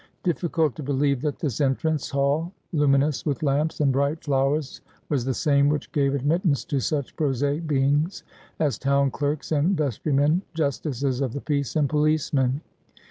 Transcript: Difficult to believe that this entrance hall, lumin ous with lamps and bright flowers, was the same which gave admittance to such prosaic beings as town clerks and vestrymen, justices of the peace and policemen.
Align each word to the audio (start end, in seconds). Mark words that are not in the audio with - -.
Difficult 0.23 0.73
to 0.77 0.81
believe 0.81 1.21
that 1.21 1.37
this 1.37 1.61
entrance 1.61 2.09
hall, 2.09 2.53
lumin 2.73 3.03
ous 3.07 3.23
with 3.23 3.43
lamps 3.43 3.79
and 3.79 3.91
bright 3.91 4.23
flowers, 4.23 4.81
was 5.09 5.25
the 5.25 5.33
same 5.35 5.69
which 5.69 5.91
gave 5.91 6.15
admittance 6.15 6.65
to 6.65 6.79
such 6.79 7.15
prosaic 7.15 7.67
beings 7.67 8.23
as 8.59 8.79
town 8.79 9.11
clerks 9.11 9.51
and 9.51 9.77
vestrymen, 9.77 10.41
justices 10.55 11.21
of 11.21 11.33
the 11.33 11.41
peace 11.41 11.75
and 11.75 11.87
policemen. 11.87 12.61